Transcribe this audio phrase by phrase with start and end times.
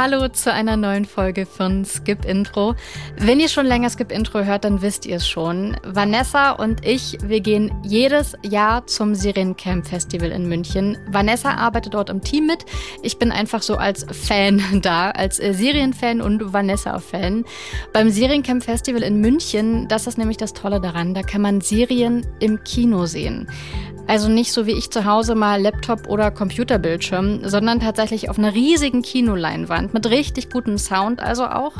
[0.00, 2.76] Hallo zu einer neuen Folge von Skip Intro.
[3.16, 5.76] Wenn ihr schon länger Skip Intro hört, dann wisst ihr es schon.
[5.84, 10.96] Vanessa und ich, wir gehen jedes Jahr zum Seriencamp Festival in München.
[11.08, 12.64] Vanessa arbeitet dort im Team mit.
[13.02, 17.44] Ich bin einfach so als Fan da, als äh, Serienfan und Vanessa-Fan.
[17.92, 22.24] Beim Seriencamp Festival in München, das ist nämlich das Tolle daran, da kann man Serien
[22.38, 23.48] im Kino sehen.
[24.08, 28.54] Also nicht so wie ich zu Hause mal Laptop oder Computerbildschirm, sondern tatsächlich auf einer
[28.54, 31.74] riesigen Kinoleinwand mit richtig gutem Sound also auch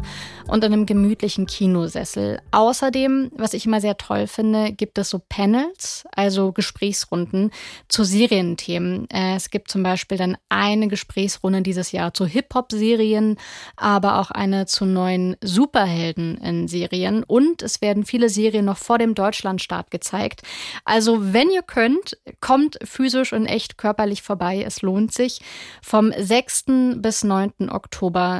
[0.46, 2.40] und einem gemütlichen Kinosessel.
[2.52, 7.50] Außerdem, was ich immer sehr toll finde, gibt es so Panels, also Gesprächsrunden
[7.88, 9.08] zu Serienthemen.
[9.10, 13.36] Äh, es gibt zum Beispiel dann eine Gesprächsrunde dieses Jahr zu Hip-Hop-Serien,
[13.76, 18.98] aber auch eine zu neuen Superhelden in Serien und es werden viele Serien noch vor
[18.98, 20.42] dem Deutschlandstart gezeigt.
[20.84, 24.62] Also wenn ihr könnt, kommt physisch und echt körperlich vorbei.
[24.66, 25.40] Es lohnt sich.
[25.82, 26.64] Vom 6.
[26.96, 27.70] bis 9.
[27.70, 27.87] Oktober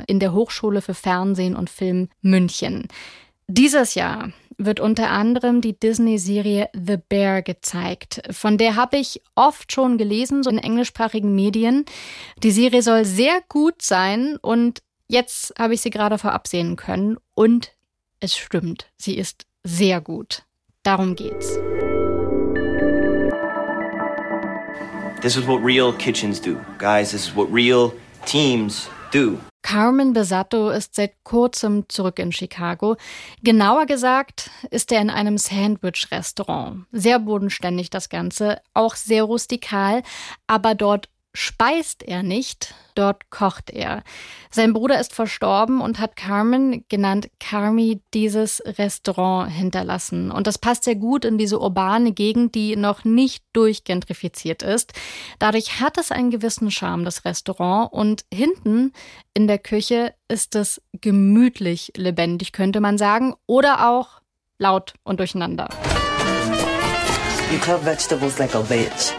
[0.06, 2.88] in der Hochschule für Fernsehen und Film München.
[3.48, 8.20] Dieses Jahr wird unter anderem die Disney-Serie The Bear gezeigt.
[8.30, 11.84] Von der habe ich oft schon gelesen, so in englischsprachigen Medien.
[12.42, 17.16] Die Serie soll sehr gut sein und jetzt habe ich sie gerade vorab sehen können
[17.34, 17.72] und
[18.20, 20.42] es stimmt, sie ist sehr gut.
[20.82, 21.56] Darum geht's.
[25.22, 26.60] This is what real kitchens do.
[26.78, 27.92] Guys, this is what real
[28.24, 29.38] teams do.
[29.62, 32.96] Carmen Besato ist seit kurzem zurück in Chicago.
[33.42, 36.86] Genauer gesagt ist er in einem Sandwich-Restaurant.
[36.92, 40.02] Sehr bodenständig das Ganze, auch sehr rustikal,
[40.46, 41.08] aber dort
[41.38, 44.02] speist er nicht, dort kocht er.
[44.50, 50.32] Sein Bruder ist verstorben und hat Carmen, genannt Carmi, dieses Restaurant hinterlassen.
[50.32, 54.92] Und das passt sehr gut in diese urbane Gegend, die noch nicht durchgentrifiziert ist.
[55.38, 57.92] Dadurch hat es einen gewissen Charme, das Restaurant.
[57.92, 58.92] Und hinten
[59.32, 63.34] in der Küche ist es gemütlich lebendig, könnte man sagen.
[63.46, 64.22] Oder auch
[64.58, 65.68] laut und durcheinander.
[67.52, 69.14] You cut vegetables like a bitch.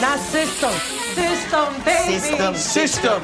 [0.00, 0.70] Not system.
[1.14, 2.18] System, baby.
[2.18, 2.54] System.
[2.54, 3.22] System.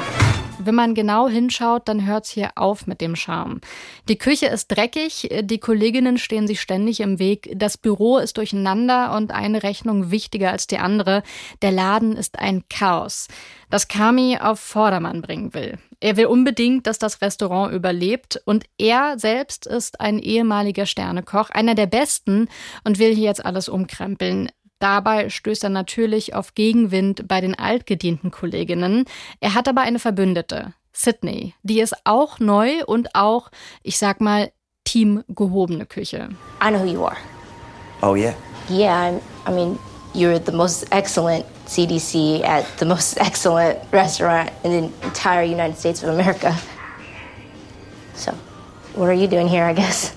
[0.59, 3.63] Wenn man genau hinschaut, dann hört's hier auf mit dem Charme.
[4.11, 9.17] Die Küche ist dreckig, die Kolleginnen stehen sich ständig im Weg, das Büro ist durcheinander
[9.17, 11.23] und eine Rechnung wichtiger als die andere.
[11.63, 13.29] Der Laden ist ein Chaos,
[13.71, 15.79] das Kami auf Vordermann bringen will.
[16.01, 21.75] Er will unbedingt, dass das Restaurant überlebt und er selbst ist ein ehemaliger Sternekoch, einer
[21.75, 22.49] der besten
[22.85, 24.51] und will hier jetzt alles umkrempeln.
[24.79, 29.05] Dabei stößt er natürlich auf Gegenwind bei den altgedienten Kolleginnen.
[29.41, 31.55] Er hat aber eine Verbündete, Sydney.
[31.63, 33.51] Die ist auch neu und auch,
[33.83, 34.53] ich sag mal,
[34.85, 36.29] Team gehobene Küche.
[36.63, 37.17] I know who you are.
[38.03, 38.35] Oh, yeah?
[38.69, 39.79] Yeah, I'm, I mean,
[40.15, 46.03] you're the most excellent CDC at the most excellent restaurant in the entire United States
[46.03, 46.55] of America.
[48.15, 48.33] So,
[48.95, 50.15] what are you doing here, I guess?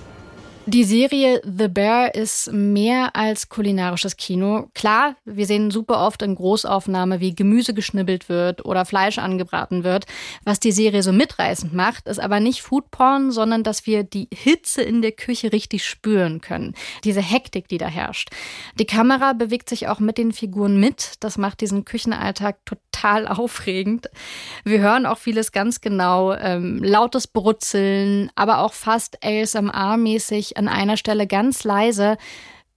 [0.71, 4.69] Die Serie The Bear ist mehr als kulinarisches Kino.
[4.75, 10.05] Klar, wir sehen super oft in Großaufnahme, wie Gemüse geschnibbelt wird oder Fleisch angebraten wird.
[10.43, 14.83] Was die Serie so mitreißend macht, ist aber nicht Foodporn, sondern dass wir die Hitze
[14.83, 16.75] in der Küche richtig spüren können.
[17.03, 18.29] Diese Hektik, die da herrscht.
[18.77, 21.13] Die Kamera bewegt sich auch mit den Figuren mit.
[21.21, 24.07] Das macht diesen Küchenalltag total aufregend.
[24.65, 26.31] Wir hören auch vieles ganz genau.
[26.33, 32.17] Ähm, lautes Brutzeln, aber auch fast ASMR-mäßig an einer Stelle ganz leise,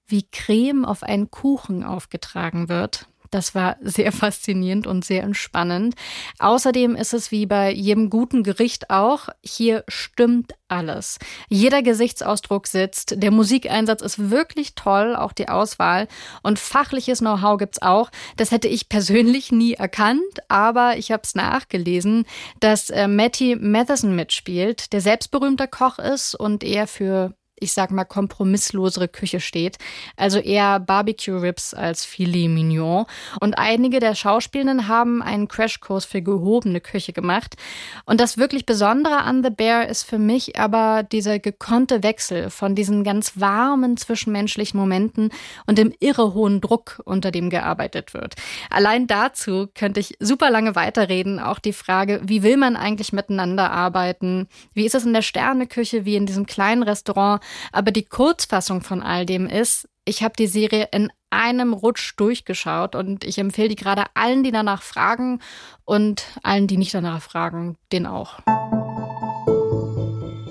[0.07, 3.07] wie Creme auf einen Kuchen aufgetragen wird.
[3.33, 5.95] Das war sehr faszinierend und sehr entspannend.
[6.39, 11.19] Außerdem ist es wie bei jedem guten Gericht auch, hier stimmt alles.
[11.49, 16.09] Jeder Gesichtsausdruck sitzt, der Musikeinsatz ist wirklich toll, auch die Auswahl
[16.43, 18.11] und fachliches Know-how gibt's auch.
[18.37, 22.27] Das hätte ich persönlich nie erkannt, aber ich habe es nachgelesen,
[22.61, 28.05] dass äh, Matty Matheson mitspielt, der selbstberühmter Koch ist und eher für ich sag mal,
[28.05, 29.79] kompromisslosere Küche steht.
[30.17, 33.07] Also eher Barbecue Ribs als Filet Mignon.
[33.41, 37.57] Und einige der Schauspielenden haben einen Crashkurs für gehobene Küche gemacht.
[38.05, 42.75] Und das wirklich Besondere an The Bear ist für mich aber dieser gekonnte Wechsel von
[42.75, 45.31] diesen ganz warmen zwischenmenschlichen Momenten
[45.67, 48.35] und dem irre hohen Druck, unter dem gearbeitet wird.
[48.71, 51.39] Allein dazu könnte ich super lange weiterreden.
[51.39, 54.49] Auch die Frage, wie will man eigentlich miteinander arbeiten?
[54.75, 57.43] Wie ist es in der Sterneküche, wie in diesem kleinen Restaurant?
[57.73, 62.95] Aber die Kurzfassung von all dem ist, ich habe die Serie in einem Rutsch durchgeschaut
[62.95, 65.41] und ich empfehle die gerade allen, die danach fragen
[65.85, 68.41] und allen, die nicht danach fragen, den auch.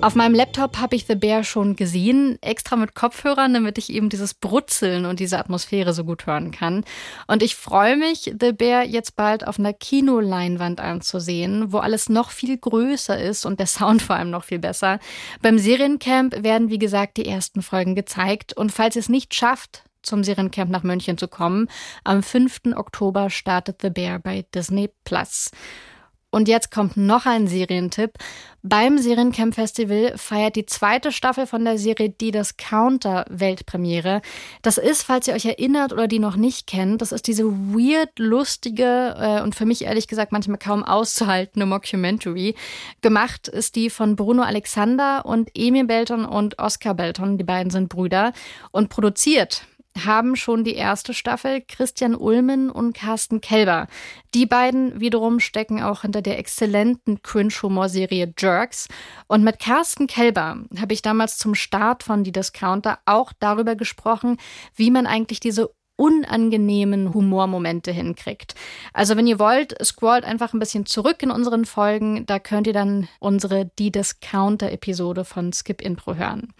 [0.02, 4.08] Auf meinem Laptop habe ich The Bear schon gesehen, extra mit Kopfhörern, damit ich eben
[4.08, 6.84] dieses Brutzeln und diese Atmosphäre so gut hören kann.
[7.28, 12.32] Und ich freue mich, The Bear jetzt bald auf einer Kinoleinwand anzusehen, wo alles noch
[12.32, 14.98] viel größer ist und der Sound vor allem noch viel besser.
[15.40, 18.56] Beim Seriencamp werden, wie gesagt, die ersten Folgen gezeigt.
[18.56, 21.68] Und falls ihr es nicht schafft, zum Seriencamp nach München zu kommen,
[22.02, 22.74] am 5.
[22.74, 25.52] Oktober startet The Bear bei Disney Plus.
[26.34, 28.14] Und jetzt kommt noch ein Serientipp.
[28.62, 34.22] Beim Seriencamp Festival feiert die zweite Staffel von der Serie Die Discounter Weltpremiere.
[34.62, 38.18] Das ist, falls ihr euch erinnert oder die noch nicht kennt, das ist diese weird,
[38.18, 42.54] lustige äh, und für mich ehrlich gesagt manchmal kaum auszuhaltende Mockumentary.
[43.02, 47.36] Gemacht ist die von Bruno Alexander und Emil Belton und Oscar Belton.
[47.36, 48.32] Die beiden sind Brüder.
[48.70, 49.66] Und produziert
[49.98, 53.88] haben schon die erste Staffel Christian Ulmen und Carsten Kelber.
[54.34, 58.88] Die beiden wiederum stecken auch hinter der exzellenten Cringe-Humor-Serie Jerks.
[59.28, 64.38] Und mit Carsten Kelber habe ich damals zum Start von Die Discounter auch darüber gesprochen,
[64.74, 68.54] wie man eigentlich diese unangenehmen Humormomente hinkriegt.
[68.92, 72.72] Also wenn ihr wollt, scrollt einfach ein bisschen zurück in unseren Folgen, da könnt ihr
[72.72, 76.52] dann unsere Die Discounter Episode von Skip Intro hören.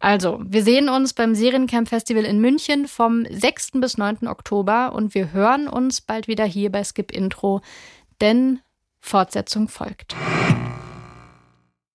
[0.00, 3.72] Also, wir sehen uns beim Seriencamp Festival in München vom 6.
[3.74, 4.28] bis 9.
[4.28, 7.62] Oktober und wir hören uns bald wieder hier bei Skip Intro,
[8.20, 8.60] denn
[9.00, 10.14] Fortsetzung folgt.